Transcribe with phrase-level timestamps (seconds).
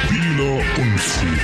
[0.00, 1.38] Stabiler Unfug.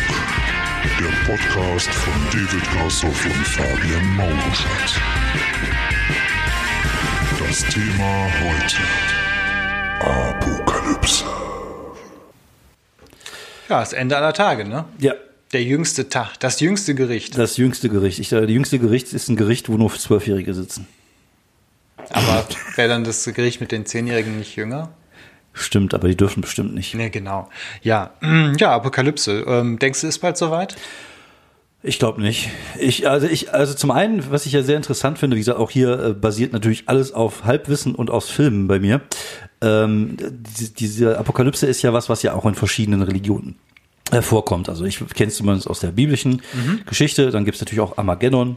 [1.00, 5.00] Der Podcast von David Grassoff und Fabian Mauruschat.
[7.38, 8.76] Das Thema heute.
[10.00, 11.24] Apokalypse.
[13.68, 14.84] Ja, das Ende aller Tage, ne?
[14.98, 15.14] Ja,
[15.52, 17.38] Der jüngste Tag, das jüngste Gericht.
[17.38, 18.18] das jüngste Gericht.
[18.18, 20.86] Ich sage, das jüngste Gericht ist ein Gericht, wo nur Zwölfjährige sitzen.
[22.10, 22.46] Aber
[22.76, 24.90] wäre dann das Gericht mit den Zehnjährigen nicht jünger?
[25.52, 26.94] Stimmt, aber die dürfen bestimmt nicht.
[26.94, 27.48] Ne, genau.
[27.82, 28.10] Ja,
[28.58, 29.44] ja, Apokalypse.
[29.46, 30.76] Ähm, denkst du, ist bald soweit?
[31.82, 32.48] Ich glaube nicht.
[32.78, 35.70] Ich, also ich, also zum einen, was ich ja sehr interessant finde, wie gesagt, auch
[35.70, 39.00] hier äh, basiert natürlich alles auf Halbwissen und aus Filmen bei mir.
[39.60, 43.56] Ähm, diese, diese Apokalypse ist ja was, was ja auch in verschiedenen Religionen
[44.12, 44.68] äh, vorkommt.
[44.68, 46.42] Also ich kenne es zumindest aus der biblischen
[46.86, 47.30] Geschichte.
[47.30, 48.56] Dann gibt es natürlich auch Armageddon.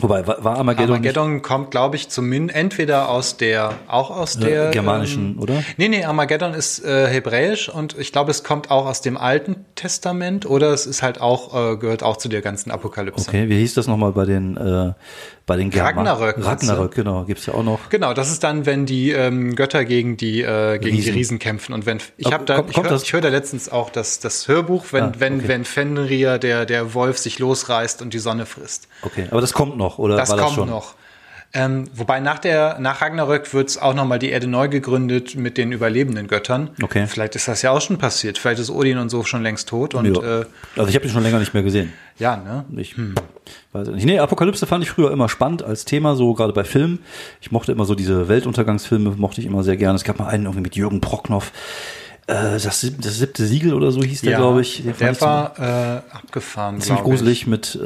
[0.00, 4.70] Wobei, war, Armageddon, Armageddon kommt, glaube ich, zumindest entweder aus der, auch aus nicht, der
[4.70, 5.62] germanischen, ähm, oder?
[5.76, 9.64] Nee, nee, Armageddon ist äh, hebräisch und ich glaube, es kommt auch aus dem Alten
[9.74, 13.28] Testament oder es ist halt auch, äh, gehört auch zu der ganzen Apokalypse.
[13.28, 14.92] Okay, wie hieß das nochmal bei den, äh,
[15.50, 17.88] bei den Germa- Ragnarök, Ragnarök, genau, gibt's ja auch noch.
[17.88, 21.14] Genau, das ist dann, wenn die ähm, Götter gegen die äh, gegen die Riesen.
[21.14, 23.90] Riesen kämpfen und wenn ich habe da kommt- ich kommt höre hör da letztens auch
[23.90, 25.48] das das Hörbuch, wenn Ah, wenn okay.
[25.48, 28.86] wenn Fenrir der der Wolf sich losreißt und die Sonne frisst.
[29.02, 30.68] Okay, aber das kommt noch, oder Das war kommt das schon?
[30.68, 30.94] noch.
[31.52, 35.58] Ähm, wobei nach der nach Ragnarök wird auch noch mal die Erde neu gegründet mit
[35.58, 36.70] den überlebenden Göttern.
[36.80, 37.06] Okay.
[37.08, 38.38] Vielleicht ist das ja auch schon passiert.
[38.38, 40.40] Vielleicht ist Odin und so schon längst tot und Ja.
[40.42, 40.44] äh,
[40.76, 41.92] also ich habe den schon länger nicht mehr gesehen.
[42.18, 42.64] ja, ne?
[42.76, 42.94] Ich
[43.72, 44.04] weiß nicht.
[44.06, 47.00] Nee, Apokalypse fand ich früher immer spannend als Thema, so gerade bei Filmen.
[47.40, 49.96] Ich mochte immer so diese Weltuntergangsfilme, mochte ich immer sehr gerne.
[49.96, 51.50] Es gab mal einen irgendwie mit Jürgen Procknoff.
[52.30, 54.82] Äh, das, sieb- das siebte Siegel oder so hieß der, glaube ich.
[54.82, 56.80] Den der war äh, abgefahren.
[56.80, 57.18] ziemlich glaub ich.
[57.18, 57.78] gruselig mit, äh,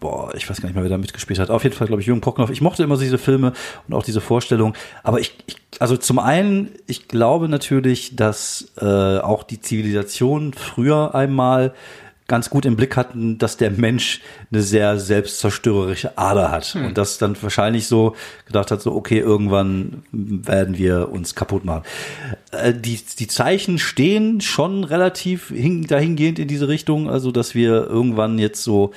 [0.00, 1.50] boah, ich weiß gar nicht mehr, wer da mitgespielt hat.
[1.50, 2.50] Auf jeden Fall, glaube ich, Jürgen Procknoff.
[2.50, 3.52] Ich mochte immer diese Filme
[3.86, 4.74] und auch diese Vorstellung.
[5.02, 11.14] Aber ich, ich also zum einen, ich glaube natürlich, dass äh, auch die Zivilisation früher
[11.14, 11.74] einmal
[12.28, 17.18] ganz gut im Blick hatten, dass der Mensch eine sehr selbstzerstörerische Ader hat und das
[17.18, 18.14] dann wahrscheinlich so
[18.46, 21.82] gedacht hat, so okay, irgendwann werden wir uns kaputt machen.
[22.52, 27.86] Äh, die, die Zeichen stehen schon relativ hin, dahingehend in diese Richtung, also dass wir
[27.86, 28.92] irgendwann jetzt so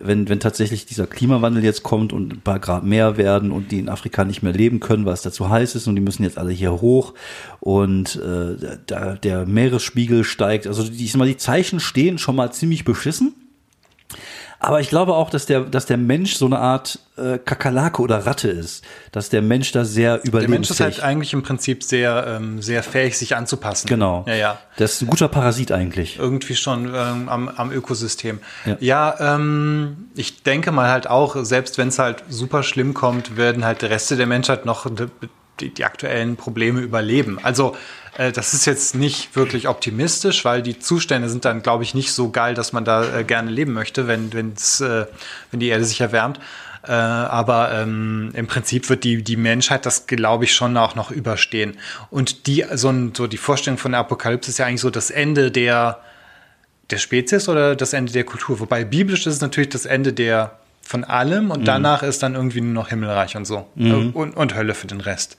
[0.00, 3.78] wenn, wenn tatsächlich dieser Klimawandel jetzt kommt und ein paar Grad mehr werden und die
[3.78, 6.38] in Afrika nicht mehr leben können, weil es dazu heiß ist und die müssen jetzt
[6.38, 7.14] alle hier hoch
[7.60, 10.66] und äh, da, der Meeresspiegel steigt.
[10.66, 13.34] Also die, ich sag mal, die Zeichen stehen schon mal ziemlich beschissen.
[14.62, 18.26] Aber ich glaube auch, dass der, dass der Mensch so eine Art äh, Kakerlake oder
[18.26, 18.84] Ratte ist.
[19.10, 22.60] Dass der Mensch da sehr Der überlebensfähig Mensch ist halt eigentlich im Prinzip sehr, ähm,
[22.60, 23.88] sehr fähig, sich anzupassen.
[23.88, 24.24] Genau.
[24.28, 24.58] Ja, ja.
[24.76, 26.18] Das ist ein guter Parasit eigentlich.
[26.18, 28.40] Irgendwie schon ähm, am, am Ökosystem.
[28.66, 28.76] Ja.
[28.80, 33.64] Ja, ähm, ich denke mal halt auch, selbst wenn es halt super schlimm kommt, werden
[33.64, 34.86] halt die Reste der Menschheit noch
[35.60, 37.38] die, die aktuellen Probleme überleben.
[37.42, 37.76] Also
[38.16, 42.12] äh, das ist jetzt nicht wirklich optimistisch, weil die Zustände sind dann, glaube ich, nicht
[42.12, 45.06] so geil, dass man da äh, gerne leben möchte, wenn, wenn's, äh,
[45.50, 46.40] wenn die Erde sich erwärmt.
[46.82, 51.10] Äh, aber ähm, im Prinzip wird die, die Menschheit das, glaube ich, schon auch noch
[51.10, 51.76] überstehen.
[52.10, 55.10] Und die, so, ein, so die Vorstellung von der Apokalypse ist ja eigentlich so das
[55.10, 56.00] Ende der,
[56.90, 58.60] der Spezies oder das Ende der Kultur.
[58.60, 60.59] Wobei biblisch ist es natürlich das Ende der
[60.90, 63.64] von allem und danach ist dann irgendwie nur noch Himmelreich und so.
[63.78, 65.36] Äh, Und, und Hölle für den Rest.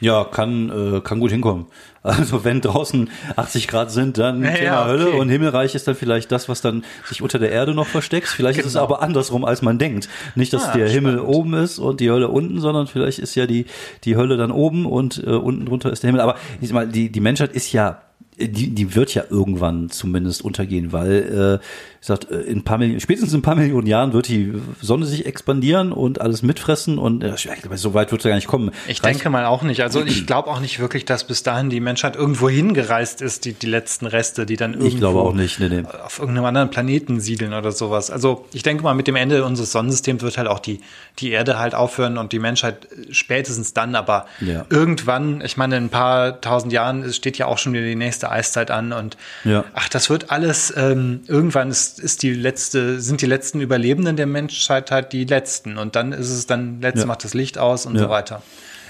[0.00, 1.66] Ja, kann, äh, kann gut hinkommen.
[2.06, 5.18] Also wenn draußen 80 Grad sind, dann Ja, Thema ja, Hölle okay.
[5.18, 8.28] und Himmelreich ist dann vielleicht das, was dann sich unter der Erde noch versteckt.
[8.28, 10.08] Vielleicht ist es aber andersrum, als man denkt.
[10.36, 10.74] Nicht, dass Genau.
[10.74, 11.34] Ah, der Himmel spannend.
[11.36, 13.66] oben ist und die Hölle unten, sondern vielleicht ist ja die,
[14.04, 16.20] die Hölle dann oben und äh, unten drunter ist der Himmel.
[16.20, 18.02] Aber ich mal, die, die Menschheit ist ja
[18.38, 21.64] die, die wird ja irgendwann zumindest untergehen, weil äh,
[22.00, 24.52] ich sag, äh, in ein paar Millionen, spätestens in ein paar Millionen Jahren wird die
[24.82, 27.34] Sonne sich expandieren und alles mitfressen und äh,
[27.76, 28.72] so weit wird es ja gar nicht kommen.
[28.88, 29.82] Ich Reicht- denke mal auch nicht.
[29.82, 33.54] Also ich glaube auch nicht wirklich, dass bis dahin die Menschheit irgendwo hingereist ist, die,
[33.54, 35.84] die letzten Reste, die dann irgendwo Ich glaube auch nicht, nee, nee.
[36.04, 38.10] auf irgendeinem anderen Planeten siedeln oder sowas.
[38.10, 40.80] Also ich denke mal, mit dem Ende unseres Sonnensystems wird halt auch die,
[41.20, 44.66] die Erde halt aufhören und die Menschheit spätestens dann, aber Ja.
[44.68, 48.25] irgendwann, ich meine, in ein paar tausend Jahren steht ja auch schon wieder die nächste
[48.30, 49.64] Eiszeit an und Ja.
[49.74, 54.26] ach, das wird alles, ähm, irgendwann ist, ist die letzte, sind die letzten Überlebenden der
[54.26, 57.06] Menschheit halt die letzten und dann ist es dann, letzte Ja.
[57.06, 58.02] macht das Licht aus und Ja.
[58.02, 58.42] so weiter.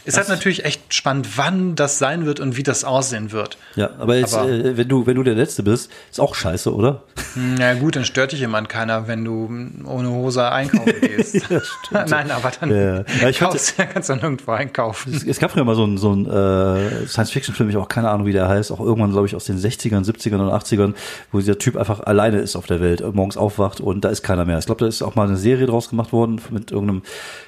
[0.04, 3.58] Ist halt natürlich echt spannend, wann das sein wird und wie das aussehen wird.
[3.74, 6.72] Ja, aber jetzt, Aber- äh, wenn du, wenn du der Letzte bist, ist auch scheiße,
[6.72, 7.02] oder?
[7.34, 9.48] Na gut, dann stört dich jemand keiner, wenn du
[9.84, 11.36] ohne Hose einkaufen gehst.
[11.90, 13.04] Nein, aber dann Ja, ja.
[13.22, 15.14] Ja, ich kaufst, kannst du dann irgendwo einkaufen.
[15.14, 18.26] Es, es gab früher mal so einen so äh, Science-Fiction-Film, ich habe auch keine Ahnung,
[18.26, 20.94] wie der heißt, auch irgendwann, glaube ich, aus den 60ern, 70ern und 80ern,
[21.32, 24.44] wo dieser Typ einfach alleine ist auf der Welt, morgens aufwacht und da ist keiner
[24.44, 24.58] mehr.
[24.58, 27.02] Ich glaube, da ist auch mal eine Serie draus gemacht worden mit irgendeinem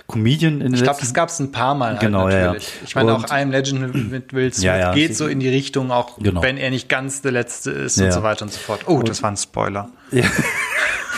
[0.06, 1.90] Comedian in Ich glaube, das gab es ein paar Mal.
[1.90, 2.44] Halt Genau, ja, ja.
[2.46, 2.72] natürlich.
[2.86, 4.94] Ich meine, Und- auch I'm Legend mit Will Smith Ja, ja.
[4.94, 6.42] geht so in die Richtung, auch Genau.
[6.42, 8.06] wenn er nicht ganz der Letzte ist Ja.
[8.06, 8.80] und so weiter und so fort.
[8.86, 9.57] Oh, das war ein Spoiler.
[9.60, 10.62] Oh,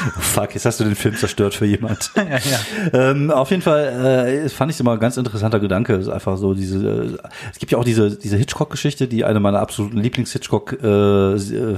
[0.21, 2.11] fuck, jetzt hast du den Film zerstört für jemand.
[2.21, 3.11] Ja, ja.
[3.11, 5.95] Ähm, auf jeden Fall äh, fand ich es immer ein ganz interessanter Gedanke.
[5.95, 7.19] Es ist einfach so diese.
[7.23, 11.33] Äh, es gibt ja auch diese diese Hitchcock-Geschichte, die eine meiner absoluten Lieblings-Hitchcock, äh, äh,
[11.33, 11.77] äh,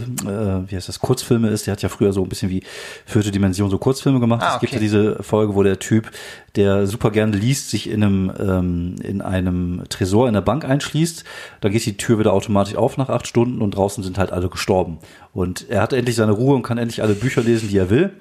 [0.67, 1.67] wie heißt das, Kurzfilme ist.
[1.67, 2.63] Der hat ja früher so ein bisschen wie
[3.07, 4.43] vierte Dimension so Kurzfilme gemacht.
[4.45, 4.85] Ah, Es gibt ja okay.
[4.85, 6.11] diese Folge, wo der Typ,
[6.57, 11.25] der super gerne liest, sich in einem ähm, in einem Tresor in der Bank einschließt.
[11.61, 14.49] Da geht die Tür wieder automatisch auf nach acht Stunden und draußen sind halt alle
[14.49, 14.99] gestorben.
[15.33, 18.12] Und er hat endlich seine Ruhe und kann endlich alle Bücher lesen, die er will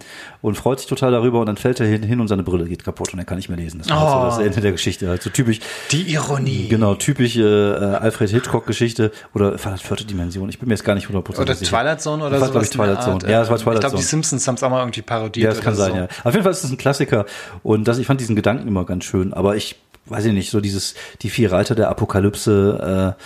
[0.42, 2.84] und freut sich total darüber und dann fällt er hin, hin und seine Brille geht
[2.84, 3.80] kaputt und er kann nicht mehr lesen.
[3.80, 4.32] Das war halt Oh.
[4.32, 5.08] so das Ende der Geschichte.
[5.10, 5.60] Halt so typisch,
[5.92, 6.68] Die Ironie.
[6.70, 10.50] genau, typisch äh, äh, Alfred Hitchcock-Geschichte oder war das vierte Dimension?
[10.50, 11.70] Ich bin mir jetzt gar nicht 100% Oder sicher.
[11.70, 12.52] Twilight Zone oder Das war, so.
[12.54, 13.20] glaub ich, Twilight Zone.
[13.32, 14.02] Ja, das war Twilight Ich glaube, Zone.
[14.02, 15.44] die Simpsons haben es auch mal irgendwie parodiert.
[15.46, 15.98] Ja, das kann oder sein, so.
[16.00, 16.08] ja.
[16.24, 17.26] Auf jeden Fall ist es ein Klassiker
[17.64, 19.76] und das, ich fand diesen Gedanken immer ganz schön, aber ich
[20.08, 23.24] weiß ich nicht, so dieses, die vier Reiter der Apokalypse, äh,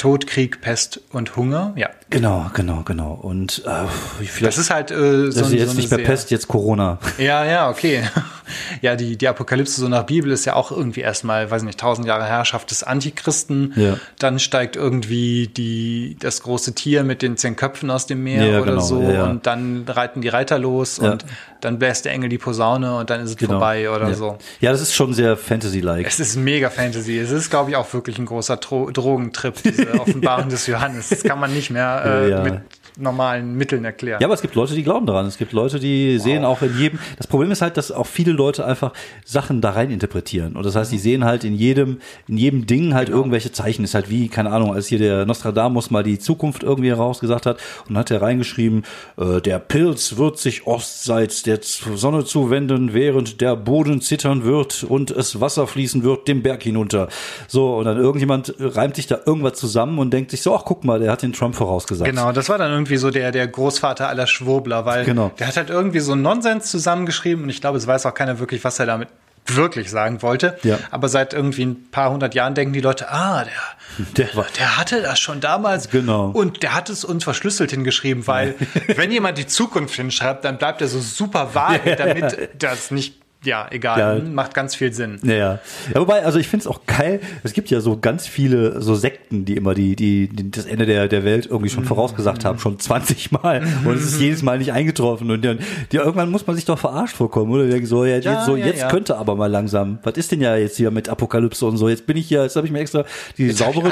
[0.00, 1.72] Tod, Krieg, Pest und Hunger.
[1.76, 1.90] Ja.
[2.08, 3.12] genau, genau, genau.
[3.12, 3.86] Und äh,
[4.24, 4.94] vielleicht Das ist halt äh,
[5.26, 6.98] das so, ist ein- jetzt so nicht mehr Pest, jetzt Corona.
[7.18, 8.02] Ja, ja, okay.
[8.82, 12.06] Ja, die, die Apokalypse so nach Bibel ist ja auch irgendwie erstmal, weiß nicht, tausend
[12.06, 13.72] Jahre Herrschaft des Antichristen.
[13.76, 13.96] Ja.
[14.18, 18.56] Dann steigt irgendwie die, das große Tier mit den zehn Köpfen aus dem Meer Ja,
[18.60, 19.02] oder genau, so.
[19.02, 19.24] ja.
[19.24, 21.24] Und dann reiten die Reiter los und
[21.60, 23.52] dann bläst der Engel die Posaune und dann ist es Genau.
[23.54, 24.38] vorbei oder so.
[24.60, 26.06] Ja, das ist schon sehr Fantasy-like.
[26.06, 27.18] Es ist mega Fantasy.
[27.18, 31.08] Es ist, glaube ich, auch wirklich ein großer Dro Drogentrip, diese Offenbarung des Johannes.
[31.10, 32.60] Das kann man nicht mehr äh, mit
[32.96, 34.20] normalen Mitteln erklären.
[34.20, 35.26] Ja, aber es gibt Leute, die glauben daran.
[35.26, 36.98] Es gibt Leute, die sehen auch in jedem.
[37.16, 38.92] Das Problem ist halt, dass auch viele Leute einfach
[39.24, 40.56] Sachen da rein interpretieren.
[40.56, 41.98] Und das heißt, die sehen halt in jedem,
[42.28, 43.84] in jedem Ding halt irgendwelche Zeichen.
[43.84, 47.58] Ist halt wie, keine Ahnung, als hier der Nostradamus mal die Zukunft irgendwie herausgesagt hat
[47.88, 48.84] und hat er reingeschrieben,
[49.16, 55.10] äh, der Pilz wird sich ostseits der Sonne zuwenden, während der Boden zittern wird und
[55.10, 57.08] es Wasser fließen wird dem Berg hinunter.
[57.48, 60.84] So, und dann irgendjemand reimt sich da irgendwas zusammen und denkt sich so, ach guck
[60.84, 62.10] mal, der hat den Trump vorausgesagt.
[62.10, 65.30] Genau, das war dann irgendwie so der, der Großvater aller Schwurbler, weil Genau.
[65.38, 68.64] der hat halt irgendwie so Nonsens zusammengeschrieben und ich glaube, es weiß auch keiner wirklich,
[68.64, 69.08] was er damit
[69.46, 70.58] wirklich sagen wollte.
[70.62, 70.78] Ja.
[70.90, 75.02] Aber seit irgendwie ein paar hundert Jahren denken die Leute, ah, der, Der der hatte
[75.02, 75.90] das schon damals.
[75.90, 76.30] Genau.
[76.30, 78.54] Und der hat es uns verschlüsselt hingeschrieben, weil
[78.96, 83.66] wenn jemand die Zukunft hinschreibt, dann bleibt er so super vage, damit das nicht, ja,
[83.70, 84.16] egal, Ja.
[84.16, 85.18] hm, macht ganz viel Sinn.
[85.22, 85.58] Ja, ja.
[85.94, 87.20] ja wobei, also ich finde es auch geil.
[87.42, 90.84] Es gibt ja so ganz viele so Sekten, die immer die, die, die das Ende
[90.84, 93.62] der, der Welt irgendwie schon vorausgesagt haben, schon 20 Mal.
[93.84, 95.30] Und es ist jedes Mal nicht eingetroffen.
[95.30, 95.58] Und dann,
[95.90, 97.66] die, irgendwann muss man sich doch verarscht vorkommen, oder?
[97.66, 99.98] Denken So, ja, jetzt, Ja, so, jetzt könnte aber mal langsam.
[100.02, 101.88] Was ist denn ja jetzt hier mit Apokalypse und so?
[101.88, 103.04] Jetzt bin ich hier, jetzt habe ich mir extra
[103.38, 103.90] die Jetzt saubere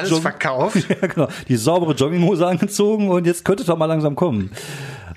[0.89, 1.29] ja, genau.
[1.49, 4.50] Die saubere Jogginghose angezogen und jetzt könnte doch mal langsam kommen.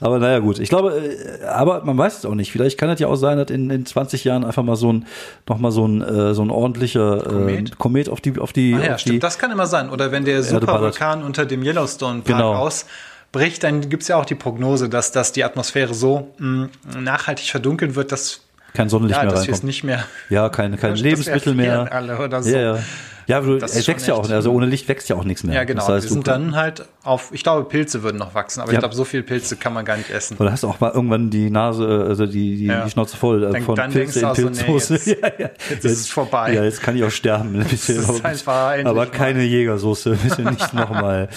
[0.01, 0.59] Aber naja, gut.
[0.59, 2.51] Ich glaube, äh, aber man weiß es auch nicht.
[2.51, 5.05] Vielleicht kann es ja auch sein, dass in, in 20 Jahren einfach mal so ein,
[5.47, 7.77] noch mal so ein, äh, so ein ordentlicher äh, Komet?
[7.77, 9.23] Komet auf die, auf die, Ah ja, auf die stimmt.
[9.23, 9.89] Das kann immer sein.
[9.91, 10.41] Oder wenn der.
[10.43, 12.55] Supervulkan unter dem Yellowstone Park Genau.
[12.55, 16.69] ausbricht, dann gibt's ja auch die Prognose, dass, dass die Atmosphäre so mh,
[16.99, 18.41] nachhaltig verdunkeln wird, dass,
[18.73, 19.63] kein Sonnenlicht ja, mehr dass es reinkommt.
[19.65, 20.03] nicht mehr.
[20.29, 21.91] Ja, kein, kein Lebensmittel mehr.
[21.93, 22.49] alle oder so.
[22.49, 22.79] Ja, ja.
[23.27, 25.55] Ja, aber du, Das wächst ja auch, also ohne Licht wächst ja auch nichts mehr.
[25.55, 25.79] Ja, genau.
[25.81, 28.71] Das heißt, wir du- sind dann halt auf, ich glaube, Pilze würden noch wachsen, aber
[28.71, 28.77] Ja.
[28.77, 30.37] ich glaube, so viele Pilze kann man gar nicht essen.
[30.37, 32.83] Oder hast du auch mal irgendwann die Nase, also die, die, Ja.
[32.85, 34.93] die Schnauze voll äh, Dann- von dann Pilze in denkst du auch so, nee, Pilzsoße.
[34.93, 35.49] jetzt- ja, ja.
[35.69, 36.53] jetzt ist es vorbei.
[36.53, 37.53] Ja, jetzt kann ich auch sterben.
[37.69, 38.53] Bisschen, ist aber, einfach
[38.85, 39.05] aber mal.
[39.07, 41.29] keine Jägersoße, bitte nicht nochmal.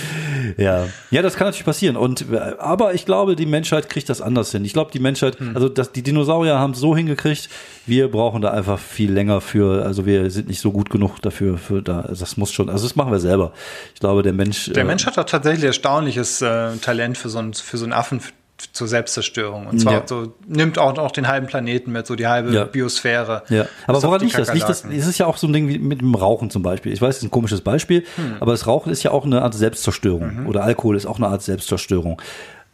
[0.57, 0.85] Ja.
[1.11, 1.97] ja, das kann natürlich passieren.
[1.97, 4.65] Und äh, aber ich glaube, die Menschheit kriegt das anders hin.
[4.65, 5.53] Ich glaube, die Menschheit, Hm.
[5.55, 7.49] also das, die Dinosaurier haben es so hingekriegt.
[7.87, 9.85] Wir brauchen da einfach viel länger für.
[9.85, 11.59] Also wir sind nicht so gut genug dafür.
[11.59, 12.69] Für da, also das muss schon.
[12.71, 13.53] Also das machen wir selber.
[13.95, 14.71] Ich glaube, der Mensch.
[14.73, 17.93] Der äh, Mensch hat doch tatsächlich erstaunliches äh, Talent für so, einen, für so einen
[17.93, 18.21] Affen
[18.73, 19.67] zur Selbstzerstörung.
[19.67, 20.03] Und zwar Ja.
[20.07, 22.65] so, nimmt auch, auch den halben Planeten mit, so die halbe Ja.
[22.65, 23.43] Biosphäre.
[23.49, 24.53] Ja, aber woran liegt das?
[24.55, 24.85] Liegt das?
[24.85, 26.93] Es ist ja auch so ein Ding wie mit dem Rauchen zum Beispiel.
[26.93, 28.37] Ich weiß, es ist ein komisches Beispiel, Hm.
[28.41, 30.43] aber das Rauchen ist ja auch eine Art Selbstzerstörung.
[30.43, 30.47] Mhm.
[30.47, 32.23] Oder Alkohol ist auch eine Art Selbstzerstörung.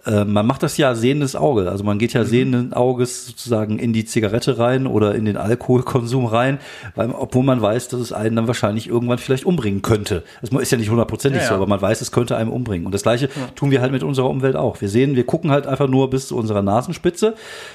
[0.07, 1.71] Äh, man macht das ja sehendes Auge.
[1.71, 2.21] Also man geht Mhm.
[2.21, 6.59] ja sehenden Auges sozusagen in die Zigarette rein oder in den Alkoholkonsum rein,
[6.95, 10.23] weil, obwohl man weiß, dass es einen dann wahrscheinlich irgendwann vielleicht umbringen könnte.
[10.41, 11.57] Das ist ja nicht hundertprozentig Ja, so, ja.
[11.59, 12.87] aber man weiß, es könnte einem umbringen.
[12.87, 14.81] Und das Gleiche tun wir halt mit unserer Umwelt auch.
[14.81, 17.35] Wir sehen, wir gucken halt einfach nur bis zu unserer Nasenspitze.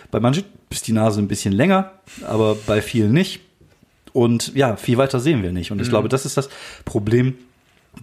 [0.10, 1.92] Bei manchen ist die Nase ein bisschen länger,
[2.28, 3.42] aber bei vielen nicht.
[4.14, 5.70] Und ja, viel weiter sehen wir nicht.
[5.72, 5.84] Und Mhm.
[5.84, 6.50] ich glaube, das ist das
[6.86, 7.36] Problem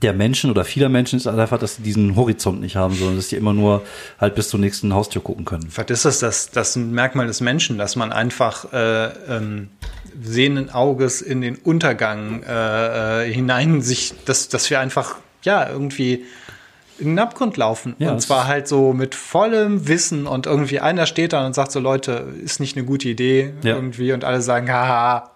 [0.01, 3.29] der Menschen oder vieler Menschen ist einfach, dass sie diesen Horizont nicht haben, sondern dass
[3.29, 3.83] sie immer nur
[4.21, 5.69] halt bis zur nächsten Haustür gucken können.
[5.71, 9.69] Vielleicht ist das, das das Merkmal des Menschen, dass man einfach äh, ähm,
[10.23, 16.25] sehenden Auges in den Untergang äh, äh, hinein sich, dass, dass wir einfach ja irgendwie
[16.99, 17.97] in den Abgrund laufen.
[17.99, 21.73] Ja, und zwar halt so mit vollem Wissen und irgendwie einer steht da und sagt
[21.73, 23.75] so, Leute, ist nicht eine gute Idee Ja.
[23.75, 25.32] irgendwie und alle sagen, haha,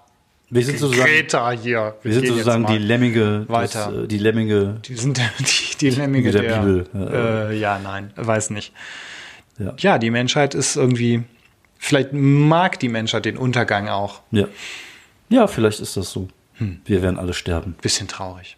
[0.49, 1.97] Wir sind sozusagen, Greta hier.
[2.03, 3.91] wir sind sozusagen die Lemminge, weiter.
[3.91, 4.81] des, äh, die Lemminge.
[4.85, 8.73] Die sind die, die Lemminge Der der, Bibel, Äh, ja, nein, weiß nicht.
[9.59, 9.75] Ja.
[9.79, 11.25] Ja, die Menschheit ist irgendwie,
[11.79, 14.21] vielleicht mag die Menschheit den Untergang auch.
[14.31, 14.47] Ja.
[15.29, 16.29] Ja, vielleicht ist das so.
[16.85, 17.75] Wir werden alle sterben.
[17.83, 18.57] Bisschen traurig.